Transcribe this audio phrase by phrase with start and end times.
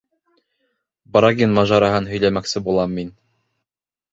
[1.17, 3.13] Брагин мажараһын һөйләмәксе булам мин...